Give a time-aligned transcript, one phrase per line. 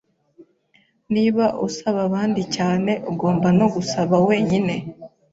[1.13, 4.75] Niba usaba abandi cyane, ugomba no gusaba wenyine.